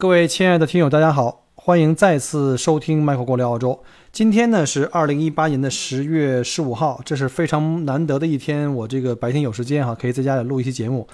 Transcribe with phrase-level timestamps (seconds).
[0.00, 3.78] 各位亲爱的听友，大家好，欢迎再次收听麦克过聊澳洲。
[4.10, 11.06] 今天呢是二零一八年的十月十五号，这是非常难得的一天，我这个白天有时间哈，可以在家里录一期节目。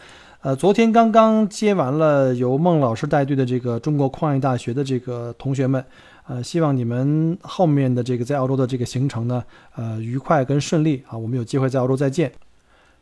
[0.42, 5.84] 呃，昨天刚刚接完了由孟老师带队的这个中国矿业大学的这个同学们，
[6.28, 9.42] 呃，希望你们后面的这个在澳洲的这个行程呢，
[9.74, 12.30] 呃，愉快跟顺利啊，我们有机会在澳洲再见。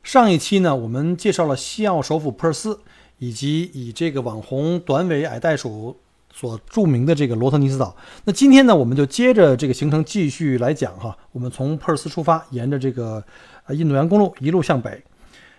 [0.03, 2.81] 上一期呢，我们介绍了西澳首府珀斯。
[3.19, 5.97] 以及以这个网红短尾矮袋鼠
[6.33, 11.17] 所著名的这个罗特尼斯岛，那今天呢，我们就接着这个行程继续来讲哈。
[11.31, 13.23] 我们从珀尔斯出发，沿着这个
[13.67, 15.03] 呃印度洋公路一路向北。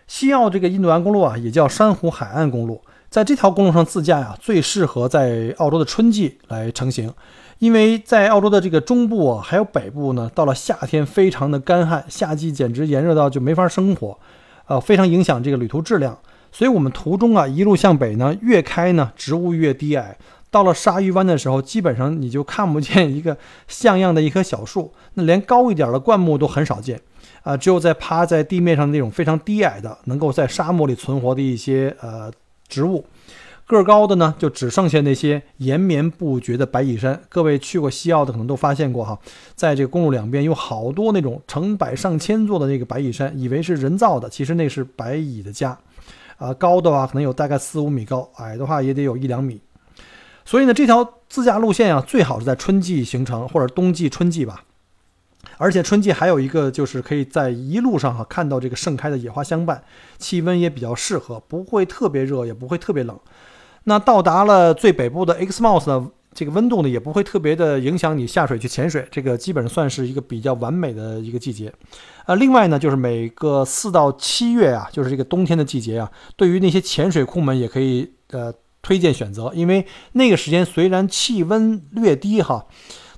[0.05, 7.11] 西澳这个印度洋公路啊，也叫珊瑚海岸公路，在这条公路上自驾呀，最适合在澳洲的春季来成行，
[7.59, 14.19] 因为在澳洲的这个中部啊，还有北部呢，到了夏天非常的干旱，夏季简直炎热到就没法生活，
[14.67, 16.19] 呃，非常影响这个旅途质量。
[16.57, 20.17] 所以，我们途中啊，一路向北呢，越开呢，植物越低矮。
[20.49, 26.97] 到了鲨鱼湾的时候，基本上你就看不见一个像样的一棵小树，那连高一点的灌木都很少见
[27.43, 27.57] 啊。
[27.57, 32.31] 只有在趴在地面上那种非常低矮的，能够在沙漠里存活的一些呃
[32.69, 33.03] 植物，
[33.67, 37.21] 个儿高的呢，就只剩下那些延绵不绝的白蚁山。
[37.27, 39.19] 各位去过西澳的可能都发现过哈，
[39.55, 45.77] 在这个公路两边有好多那种成百上千座的那个白蚁山，以为是人造的，其实那是白蚁的家。
[46.37, 49.61] 啊，高的话可能有大概四五米高，矮的话也得有一两米。
[50.43, 54.63] 所以呢，这条自驾路线啊，最好是在春季行程或者冬季春季吧。
[55.57, 59.83] 而且春季还有一个就是可以在一路上哈看到这个盛开的野花相伴，
[60.17, 63.17] 气温也比较适合，不会特别热，也不会特别冷。
[63.85, 66.09] 那到达了最北部的 X m o u s 呢？
[66.35, 71.73] 这个温度呢也不会特别的影响你下水去潜水，这个基本上算是一个比较完美的一个季节。
[72.25, 82.65] 呃，另外呢，就是每个四到七月啊，就是这个冬天的季节啊，对于那些潜水库们也可以呃推荐选择，因为那个时间虽然气温略低哈，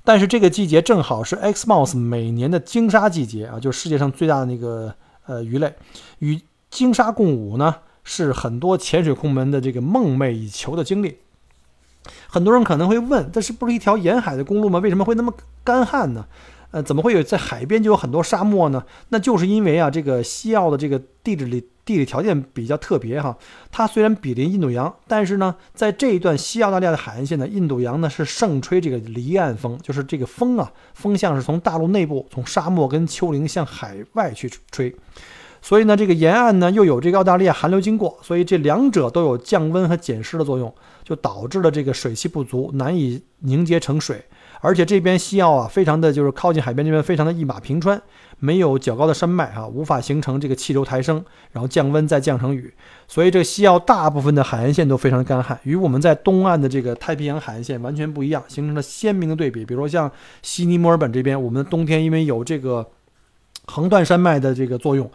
[0.03, 4.93] 但是这个季节正好是 Xmouth 每年的鲸鲨季节啊，就是世界上最大的那个
[5.25, 5.73] 呃鱼类，
[6.19, 6.39] 与
[6.69, 7.73] 鲸鲨共舞呢，
[8.03, 11.17] 是很多潜水控们的这个梦寐以求的经历。
[12.27, 14.79] 很多人可能会问，这是不是一条沿海的公路吗？
[14.79, 16.25] 为什么会那么干旱呢？
[16.71, 18.83] 呃，怎么会有在海边就有很多沙漠呢？
[19.09, 23.37] 那就是因为啊，这个西澳的这个地质里地理条件比较特别哈。
[23.71, 34.93] 它虽然比邻印度洋，但是呢，在这一段西澳大利亚的海岸线呢，印度洋呢是盛吹这个离岸风，就是这个风啊，风向是从大陆内部，从沙漠跟丘陵向海外去吹。
[35.61, 40.73] 所以呢，这个沿岸呢又有这个澳大利亚寒流经过，所以这两者都有降温和减湿的作用。
[41.07, 44.21] 就导致了这个水汽不足，难以凝结成水。
[44.59, 48.01] 而且这边西澳啊，非常的就是靠近海边这边，非常的一马平川，
[48.39, 51.23] 没有较高的山脉啊，无法形成这个气流抬升，
[51.53, 52.73] 然后降温再降成雨。
[53.07, 59.63] 所以这个西澳大部分的海岸线都非常干旱，与我们在东岸的这个太平洋海岸线完全不一样，形成了鲜明的对比。
[59.63, 62.85] 比如说像悉尼、墨尔本这边，我们冬天因为有这个
[63.67, 65.09] 横断山脉的这个作用，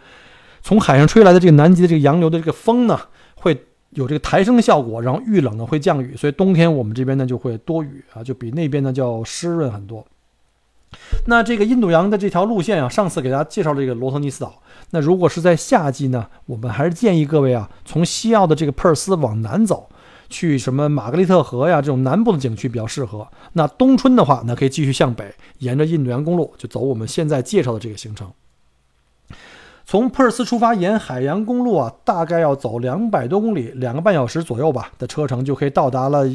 [0.62, 2.98] 从海上吹来的这个南极的这个洋流的这个风呢，
[3.34, 3.66] 会。
[3.94, 10.02] 有这个抬升效果，然后遇冷呢会降雨，所以冬天我们这边呢就会多雨啊，就比那边呢叫湿润很多。
[11.26, 14.62] 那这个印度洋的这条路线啊，上次给大家介绍这个罗特尼斯岛。
[14.92, 19.90] 那如果是在夏季呢，我们还是建议各位啊，从西澳的这个珀尔斯往南走，
[20.30, 23.28] 去什么玛格丽特河呀这种南部的景区比较适合。
[23.52, 28.32] 那冬春的话，那可以继续向北，沿着印度洋公路就走我们现在介绍的这个行程。
[29.84, 36.26] 从珀尔斯出发，沿海洋公路啊，大概要走两百多公里，两个半小时左右吧的车程，就可以到达了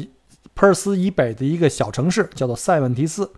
[0.54, 3.30] 珀尔斯以北的一个小城市，叫做塞万提斯。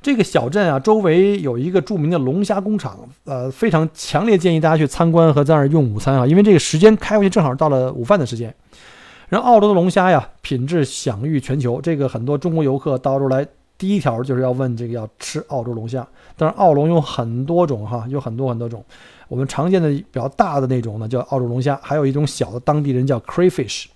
[0.00, 8.52] 这个小镇啊，周围有一个著名的龙虾工厂，呃，非常强烈建议大家去参观和在那儿用午餐啊，因为这个时间开过去正好到了午饭的时间。
[9.28, 13.46] 然后澳洲的龙虾呀，品质享誉全球，这个很多中国游客到这儿来，
[13.78, 16.04] 第一条就是要问这个要吃澳洲龙虾。
[16.36, 18.84] 但是，澳龙有很多种哈，有很多很多种。
[19.32, 23.86] 我们常见的比较大的那种呢，叫澳洲龙虾，还有一种小的，当地人叫 crayfish。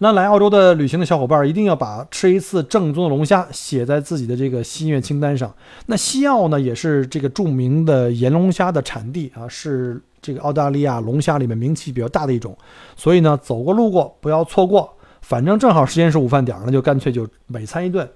[0.00, 5.50] 那来澳洲的旅行的小伙伴一定要把吃一次正宗的龙虾写在自己的这个心愿清单上。
[5.86, 12.54] 那西澳呢，也是这个著名的盐龙虾的产地啊，是这个澳大利亚龙虾里面名气比较大的一种。
[12.96, 18.06] 所以呢，走过路过不要错过，反正正好时间是午饭点儿，那就干脆就美餐一顿。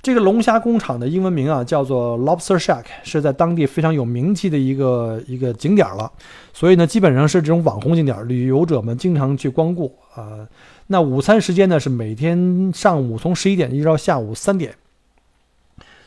[0.00, 6.10] 这个龙虾工厂的英文名啊，叫做 Lobster Shack，是在当地非常有名气的一个一个景点了。
[6.52, 10.46] 所以呢，基本上是这种网红景点，旅游者们经常去光顾啊。
[10.86, 14.74] 那午餐时间呢是每天上午从十一点一直到下午三点。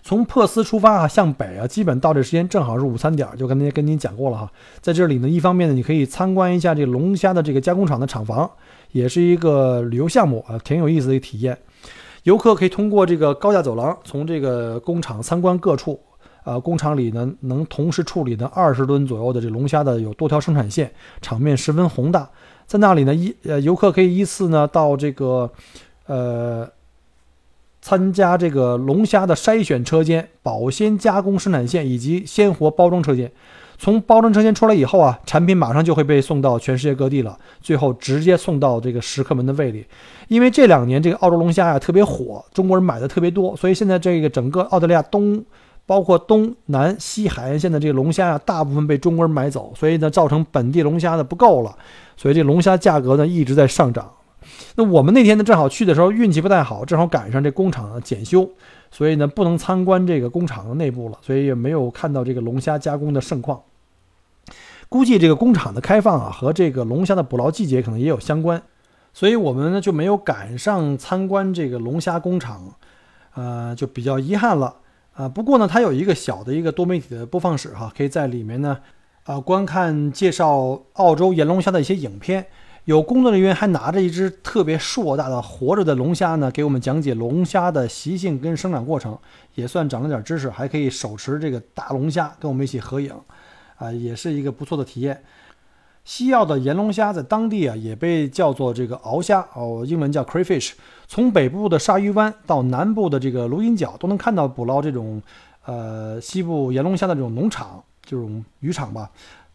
[0.04, 4.52] 从珀斯出发啊，向北啊，基本到这时间正好是午餐点，就刚才跟您讲过了哈。
[4.80, 8.50] 在这里呢，一方面呢，你可以参观一下这龙虾的这个加工厂的厂房，
[8.94, 11.56] 也是一个旅游项目啊，挺有意思的一个体验。
[12.24, 16.00] 游客可以通过这个高架走廊，从这个工厂参观各处。
[16.44, 20.92] 呃，工厂里呢能同时处理呢二十吨左右的这龙虾的有多条生产线，
[21.22, 22.28] 场面十分宏大。
[22.66, 25.52] 在那里呢，一呃游客可以依次呢到这个，
[26.08, 26.68] 呃，
[27.80, 33.32] 参加这个龙虾的筛选车间、保鲜加工生产线以及鲜活包装车间。
[33.82, 39.84] 从包装车间出来以后啊，产品马上就会被送到全世界各地了，最后直接送到这个食客们的胃里。
[40.28, 45.44] 因为这两年这个澳洲龙虾呀特别火，中国人买的特别多，所以现在这个整个澳大利亚东。
[45.88, 51.76] 包括东南西海岸线的这个龙虾呀，大部分被中国人买走，所以呢，造成本地龙虾的不够了，
[52.16, 54.10] 所以这龙虾价格呢一直在上涨。
[54.76, 58.48] 那我们那天呢正好去的时候运气不太好，正好赶上这工厂检修，
[58.90, 63.60] 所以呢不能参观这个工厂的内部了，所以也没有看到这个龙虾加工的盛况。
[64.92, 68.62] 估计这个工厂的开放啊和这个龙虾的捕捞季节可能也有相关，
[69.14, 72.76] 所以我们呢就没有赶上参观这个龙虾工厂，
[73.36, 74.76] 呃，就比较遗憾了。
[75.14, 78.80] 啊，不过呢，它有一个小的一个多媒体的播放室哈，可以在里面呢，
[79.24, 82.48] 啊，观看介绍澳洲盐龙虾的一些影片。
[82.84, 89.18] 有工作人员还拿着一只特别硕大的活着的龙虾呢，给我们讲解龙虾的习性跟生长过程，
[89.56, 90.50] 也算长了点知识。
[90.50, 93.14] 还可以手持这个大龙虾跟我们一起合影，
[93.82, 95.24] 啊，也是一个不错的体验。
[96.04, 100.74] 西澳的岩龙虾在当地啊也被叫做这个鳌虾哦，英文叫 crayfish。
[101.08, 105.22] 从北部的鲨鱼湾到南部的这个卢荫角，都能看到捕捞这种
[105.66, 109.10] 呃西部岩龙虾的这种农场，这种渔场吧。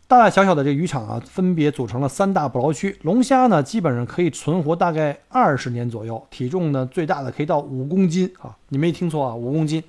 [0.09, 2.97] 大大小小的这渔场啊，分别组成了三大捕捞区。
[3.03, 9.83] 龙虾呢，基本上可以存活大概二十年左右，体重呢最大的可以到五公斤啊，你没听错啊，五公斤。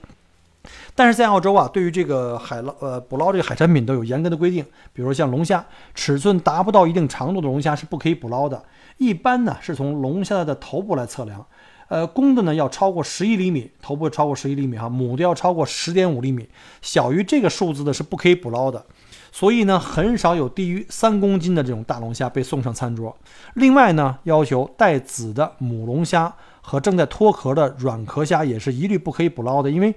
[0.95, 8.63] 但是在澳洲啊，对于这个海捞呃捕捞这个海产品都有严格的规定，比如像龙虾，尺寸达不到一定长度的龙虾是不可以捕捞的。
[8.97, 11.45] 一般呢是从龙虾的头部来测量，
[11.87, 16.49] 呃，公的呢要超过十一厘米，头部超过十一厘米哈，母的要超过十点五厘米，
[16.81, 18.83] 小于这个数字的是不可以捕捞的。
[19.31, 23.15] 所以呢，很少有低于三公斤的这种大龙虾被送上餐桌。
[23.53, 29.93] 另外呢，要求带籽的母龙虾和正在脱壳的软壳虾也是一律不可以捕捞的，因为。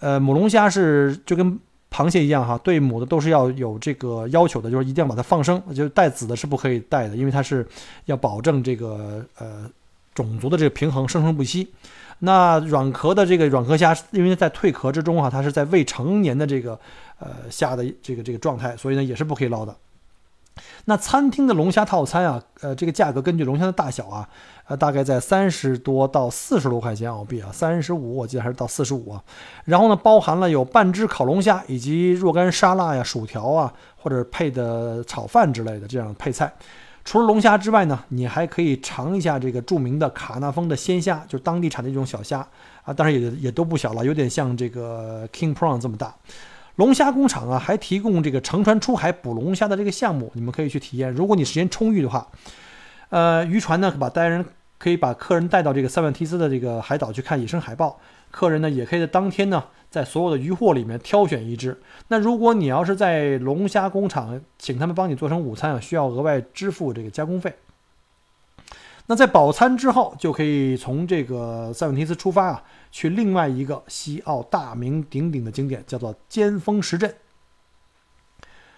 [0.00, 1.58] 呃，母龙虾是就跟
[1.90, 7.66] 螃蟹一样哈，对母的都是要有这个要求的，就是一定要把它放生，就是带子的是不可以带的，因为它是
[8.04, 9.68] 要保证这个呃
[10.14, 11.68] 种族的这个平衡，生生不息。
[12.20, 16.78] 那软壳的这个软壳虾，因为在蜕壳之中哈，它是在未成年的这个
[17.18, 19.74] 呃虾的这个这个状态，所以呢也是不可以捞的。
[20.88, 24.26] 那餐厅的龙虾套餐啊，呃，这个价格根据龙虾的大小啊，
[24.64, 29.22] 呃，大概在三十多到四十多块钱澳币啊，三十五我记得还是到四十五啊。
[29.66, 36.50] 然后呢，包含了有半只烤龙虾以及若干沙拉呀、薯条啊，或者配的炒饭之类的这样的配菜。
[37.04, 42.38] 除了龙虾之外呢，你还可以尝一下这个著名的卡纳峰的鲜虾，就是当地产的一种小虾
[42.82, 46.14] 啊，当然也也都不小了，有点像这个 King Prawn 这么大。
[46.78, 51.12] 龙虾工厂啊，还提供这个乘船出海捕龙虾的这个项目，你们可以去体验。
[51.12, 52.28] 如果你时间充裕的话，
[53.08, 54.44] 呃，渔船呢把带人
[54.78, 57.98] 可以把客人带到这个塞万提斯的这个海岛去看野生海豹，
[58.30, 61.76] 客人呢也可以在当天呢在所有的渔获里面挑选一只。
[62.06, 67.52] 那如果你要是在龙虾工厂请他们帮你做成午餐啊，需要额外支付这个加工费。
[69.08, 72.62] 那在饱餐之后，就可以从这个塞万提斯出发啊。
[72.90, 77.14] 去另外一个西澳大名鼎鼎的景点，叫做尖峰石镇。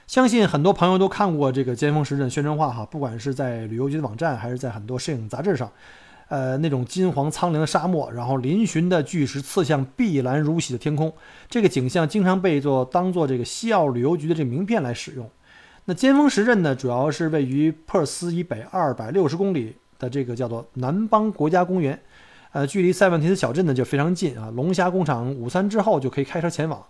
[0.08, 5.70] 相信很多朋友都看过这个尖峰石镇宣传画哈，不管是在旅游局的网站，还是在很多摄影杂志上，
[6.28, 11.12] 呃，那种金黄苍凉的沙漠，然后嶙峋的巨石刺向碧蓝如洗的天空，
[11.48, 15.30] 这个景象经常被做当做这个西澳旅游局的这个名片来使用。
[15.84, 21.96] 那尖峰石镇呢，主要是位于珀斯以北二百六十公里的这个叫做南邦国家公园。
[22.50, 24.50] 呃，距离塞万提斯小镇呢就非常近啊。
[24.56, 26.82] 龙虾工厂午餐之后就可以开车前往。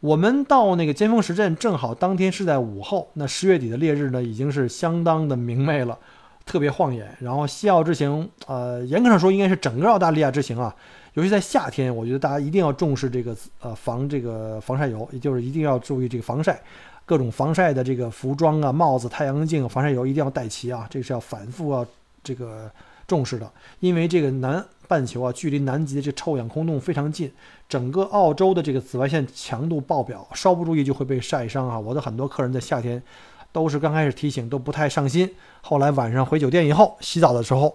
[0.00, 3.08] 我们到那个尖峰石镇，正好当天是在午后。
[3.14, 5.98] 那十月底的烈日呢，已经是相当的明媚了。
[6.44, 7.08] 特别晃眼。
[7.18, 10.72] 然后西澳之行，呃，严格上说应该是整个澳大利亚之行啊，
[11.14, 16.60] 尤其在夏天，我觉得大家一定要重视这个呃防这个防晒油，也就是一定要注意这个防晒，
[17.04, 21.84] 各种防晒的这个服装啊、帽子、太阳镜、防晒油一定要带齐啊，这是要反复要
[22.26, 22.68] 这个
[23.06, 27.30] 重视的，因为这个南半球啊，距离南极的这臭氧空洞非常近，
[27.68, 31.78] 整个澳洲的这个紫外线强度爆表，稍不注意就会被晒伤啊。
[31.78, 33.00] 我的很多客人在夏天。
[33.52, 35.30] 都是刚开始提醒都不太上心，
[35.62, 37.74] 后来晚上回酒店以后洗澡的时候，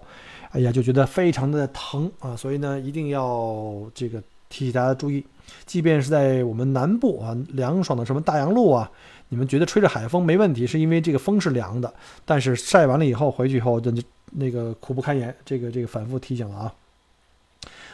[0.52, 5.26] 哎呀就觉得非常的疼啊，所以呢一定要这个提醒大家注意，
[5.66, 8.92] 即便是在我们南部啊凉爽的什么大洋路啊，
[9.34, 11.94] 你们觉得吹着海风没问题，是因为这个风是凉的，
[12.26, 16.74] 但是晒完了以后回去以后，那就那个苦不堪言，这个这个反复提醒了啊。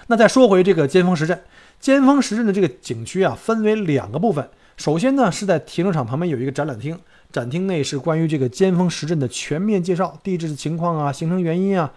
[0.07, 1.39] 那再说回这个尖峰石镇，
[1.79, 6.97] 尖峰石镇的这个景区啊分为两个部分，首先呢是在停车场旁边有一个展览厅。
[7.31, 11.91] 展厅内是关于这个尖峰石镇的全面介绍，地质的情况啊，形成原因啊，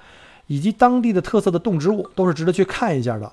[0.48, 3.32] 以及当地的特色的动植物，都是值得去看一下的。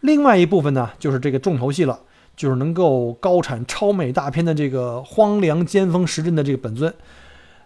[0.00, 2.00] 另外一部分呢，就是这个重头戏了，
[2.36, 6.92] 就是能够高产超美大片的这个荒凉尖峰石镇的这个本尊。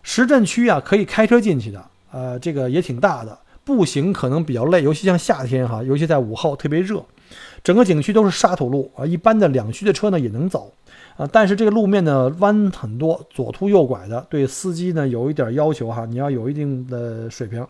[0.03, 7.05] 石镇区啊，可以开车进去的，呃，这个也挺大的，步行可能比较累，尤其像夏天哈，尤其在午后特别热。
[7.63, 10.73] 整个景区都是沙土路啊，一般的两驱的车呢也能走。
[11.17, 17.67] 啊，但是这个路面呢弯很多，左突右拐的，对司机呢有一点要求哈，你要有一定的水平，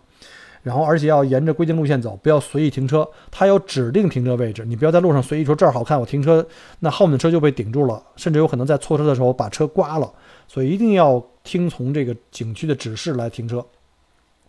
[0.62, 6.46] 然后而且要沿着规定路线走，不要随意停车，它有指定停车位置，你不要在路上随意说这儿好看我停车，
[6.80, 10.12] 那后面的车就被顶住了，甚至有可能在错车的时候把车刮了，
[10.46, 13.64] 所以一定要听从这个景区的指示来停车，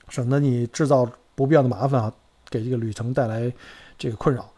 [0.09, 2.13] 省得你制造不必要的麻烦啊，
[2.49, 3.51] 给这个旅程带来
[3.97, 4.49] 这个困扰。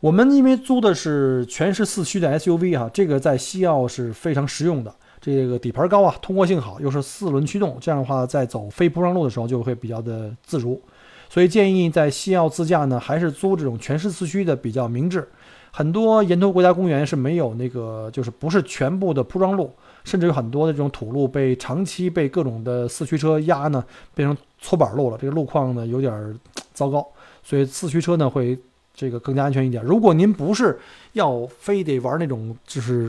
[0.00, 4.94] 我们因为租的是全是四驱的 SUV 哈，这个在西澳是非常实用的。
[5.20, 10.80] 这个底盘高啊，通过性好，又是四轮驱动，这样的话在走非铺装路的时候就会比较的自如。
[11.28, 15.28] 所以建议在西澳自驾呢，还是租这种全时四驱的比较明智。
[15.70, 19.72] 很多沿途国家公园是没有那个，就是不是全部的铺装路，
[20.04, 25.18] 甚至有很多的这种土路被长期被各种的四驱车压呢，变成搓板路了。
[25.20, 26.38] 这个路况呢有点
[26.72, 27.06] 糟糕，
[27.42, 28.58] 所以四驱车呢会。
[28.94, 29.80] 这个更加安全一点。
[29.84, 30.76] 如果您不是
[31.12, 33.08] 要非得玩那种就是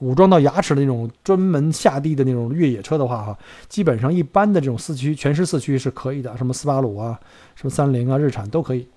[0.00, 3.38] 武装到牙齿的那种专门下地的那种越野车的话，哈，
[3.68, 7.18] 基本上一般的这种四驱全时四驱是可以的，什么斯巴鲁啊，
[7.54, 8.88] 什么三菱啊，日产都可以。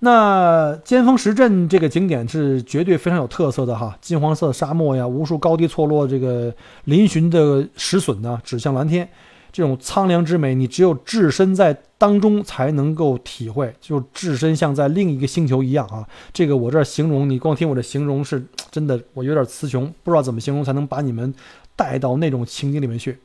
[0.00, 6.52] 那尖峰石镇这个景点是绝对非常有特色的哈，金黄色沙漠呀，无数高低错落这个
[6.86, 9.08] 嶙峋的石笋呢，指向蓝天。
[9.50, 16.06] 这种苍凉之美，你只有置身在当中才能够体会，就置身像在另一个星球一样啊！
[16.34, 18.46] 这个我这形容，你光听我这形容是
[18.78, 21.34] 真的，我有点词穷，不知道怎么形容才能把你们
[21.74, 23.18] 带到那种情景里面去。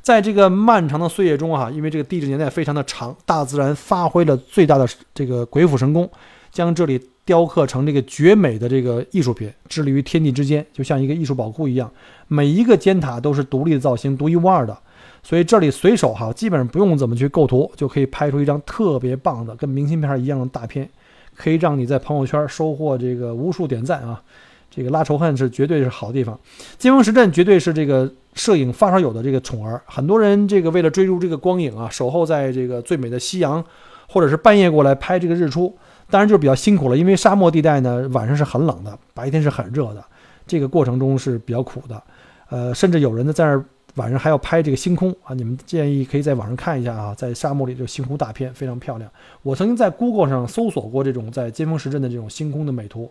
[0.00, 6.08] 在这个漫长的岁月中啊，因为这个地质年代非常的长，大自然发挥了最大的这个鬼斧神工，
[6.50, 11.90] 将这里雕刻成这个绝美的这个艺术品，致力于天地之间，就像一个艺术宝库一样。
[12.28, 14.74] 每一个尖塔都是独立的造型，独一无二的。
[15.22, 20.88] 所以这里随手哈，基本上不用怎么去构图，就可以拍出一张特别棒的、跟明信片一样的大片，
[21.34, 24.22] 可以让你在朋友圈收获这个无数点赞啊！
[24.70, 26.38] 这个拉仇恨是绝对是好地方。
[26.78, 33.64] 金峰石镇绝对是这个摄影发烧友的这个宠儿，很多人这个为了追逐这个光影啊，守候在这个最美的夕阳，
[34.08, 35.74] 或者是半夜过来拍这个日出，
[36.10, 40.04] 当然就是比较辛苦了，因为沙漠地带呢，晚上是很冷的，白天是很热的，
[40.46, 42.02] 这个过程中是比较苦的。
[42.48, 43.64] 呃，甚至有人呢在那儿。
[43.96, 45.32] 晚上还要拍这个星空啊！
[45.32, 49.10] 你们建议可以在网上看一下啊，在沙漠里就星空大片非常漂亮。
[49.42, 53.10] 我曾经在 Google 上搜索过这种在尖峰石镇的这种星空的美图，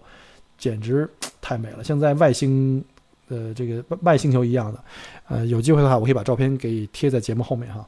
[0.58, 1.10] 简直
[1.42, 2.84] 太美了，像在外星，
[3.30, 4.84] 呃，这个外星球一样的。
[5.28, 7.88] 呃，有机会的话，我可以把照片给贴在节目后面哈。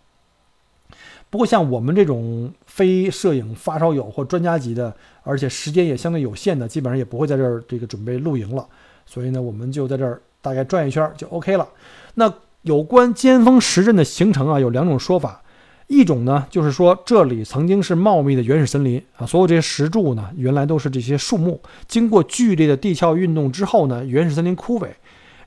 [1.30, 8.68] 不过像我们这种非摄影发烧友或专家级的，而且时间也相对有限的，基本上也不会在这儿这个准备露营了。
[9.06, 11.68] 所以呢，我们就在这儿大概转一圈就 OK 了。
[12.16, 12.34] 那。
[12.64, 15.42] 有关尖峰石镇的形成啊，有两种说法。
[15.88, 21.62] 一种呢，就是说这里曾经是茂密的原始森林啊，所有这些石柱呢，原来都是这些树木。
[21.88, 24.90] 经过剧烈的地壳运动之后呢，原始森林枯萎，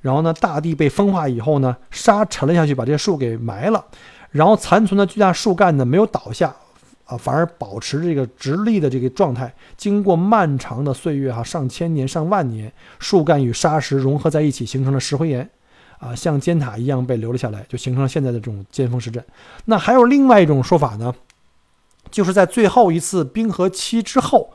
[0.01, 3.85] 然后呢，大地被风化以后呢，沙沉了下去，把这些树给埋了。
[4.31, 6.55] 然后残存的巨大树干呢，没有倒下
[7.05, 9.55] 啊，反而保持这个直立的这个状态。
[9.77, 15.51] 经过漫长的岁月哈，上千年、上万年，树干与沙石融合在一起，形成了石灰岩。
[16.01, 19.23] 啊，像尖塔一样被留了下来，就形成了现在的这种尖峰石阵。
[19.67, 21.15] 那还有另外一种说法呢，
[22.11, 24.51] 就是在最后一次冰河期之后，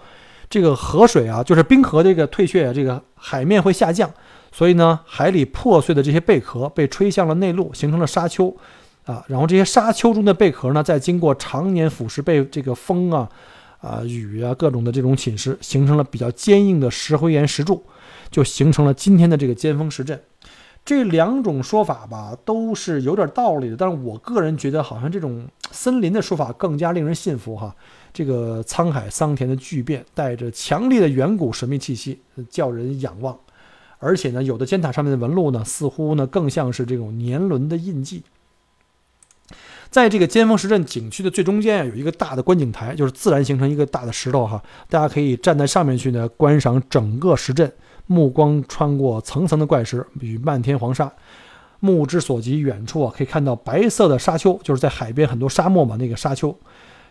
[0.50, 4.12] 这个河水啊，就是冰河这个退却，这个海面会下降，
[4.52, 8.50] 所以呢，海里破碎的这些贝壳被吹向了内陆，形成了沙丘。
[9.06, 9.24] 啊。
[9.28, 13.30] 然后这些沙丘中的贝壳呢，在经过常年腐蚀，被这个风啊、
[13.82, 17.84] 啊雨啊各种的这种侵蚀，形成了比较坚硬的石灰岩石柱，
[18.32, 20.20] 就形成了今天的这个尖峰石阵。
[20.86, 27.76] 这两种说法吧，都是有点道理的，但是我个人觉得，好像这种森林的说法更加令人信服哈。
[28.14, 33.36] 这个沧海桑田的巨变，带着强烈的远古神秘气息，叫人仰望。
[33.98, 38.22] 而且呢，有的尖塔上面的纹路呢，似乎呢更像是这种年轮的印记。
[39.90, 47.72] 在这个尖峰石阵景区的最中间啊，有一个大的观景台，就是自然形成一个大的石头哈，大家可以站在上面去呢观赏整个石阵。
[48.08, 51.12] 目光穿过层层的怪石与漫天黄沙，
[51.80, 56.56] 目之所及，远处啊可以看到白色的沙丘，就是在海边很多沙漠嘛，那个沙丘，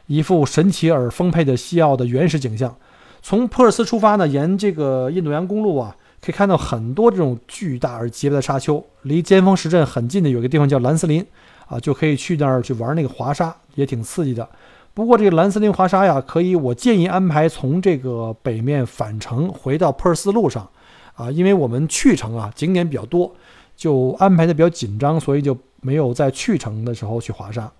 [0.06, 2.74] 一副神奇而丰沛的西澳的原始景象。
[3.22, 8.84] 从普尔斯出发呢，沿这个印度洋公路啊，可以看到很多这种巨大而洁白的沙丘。
[9.02, 11.24] 离尖峰石阵很近的有个地方叫蓝森林
[11.66, 14.46] 啊，就可以去那儿去玩那个滑沙，也挺刺激的。
[14.92, 20.68] 不过这个蓝森林滑沙呀，可以我建议安排从这个北面返程回到普尔斯路上。
[21.14, 23.34] 啊，因为我们去程啊景点比较多，
[23.76, 27.70] 就安排的比较紧张，所以就没有在去程的时候去华沙。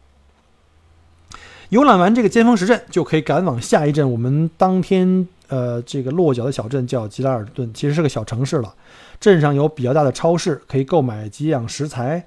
[1.70, 4.08] 游览完这个尖峰石阵，就可以赶往下一站。
[4.08, 8.72] 我们当天呃这个落脚的小镇叫吉拉尔顿，其实是个小城市了。
[9.18, 12.24] 镇上有比较大的超市，可以购买几样食材。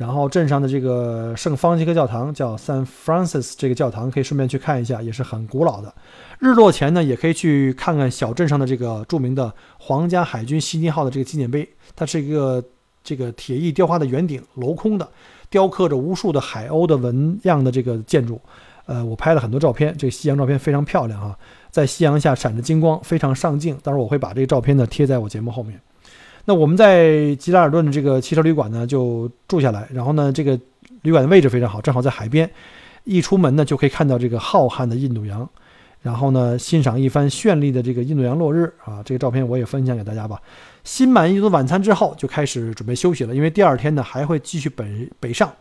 [0.00, 5.94] 然后镇上的这个圣方济各教堂叫 San Francis，这个教堂可以顺便去看一下，也是很古老的。
[6.38, 11.68] 日落前呢，也可以去看看小镇上的这个著名的皇家海军悉尼号的这个纪念碑。
[11.94, 12.64] 它是一个
[13.04, 15.06] 这个铁艺雕花的圆顶，镂空的，
[15.50, 18.40] 雕刻着无数的海鸥的纹样的这个建筑。
[18.86, 21.36] 呃，我拍了很多照片，这个夕阳照片非常漂亮啊，
[21.70, 23.76] 在夕阳下闪着金光，非常上镜。
[23.82, 25.78] 到时候我会把这个照片呢贴在我节目后面。
[26.44, 30.58] 那我们在吉拉尔顿的这个汽车旅馆呢就住下来，然后呢这个
[31.02, 32.50] 旅馆的位置非常好，正好在海边，
[33.04, 35.48] 一出门呢就可以看到这个浩瀚的印度洋。
[36.02, 40.40] 然后呢，欣赏一番绚丽的这个印度洋落日啊，这个照片我也分享给大家吧。
[40.82, 45.52] 心满意足的晚餐之后，就开始准备休息了，因为第二天呢还会继续北北上。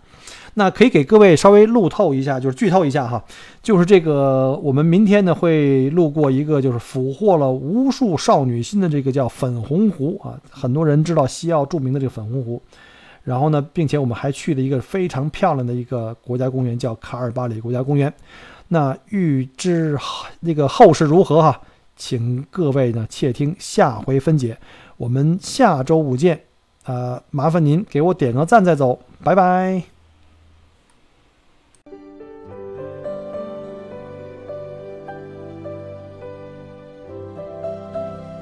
[0.55, 3.23] 那可以给各位稍微路透一下，就是剧透一下哈，
[3.61, 12.61] 就是这个我们明天呢会路过一个就是俘获了无数少女心的这个叫粉红湖啊，很多人知道西澳著名的这个粉红湖。
[13.21, 18.11] 然后呢，并且我们还去了一个非常漂亮的一个国家公园，叫卡尔巴里国家公园。
[18.69, 19.95] 那预知
[20.39, 21.61] 那个后事如何哈，
[21.95, 24.57] 请各位呢且听下回分解。
[24.97, 26.39] 我们下周五见，
[26.85, 29.98] 呃，麻烦您给我点个赞再走，拜拜。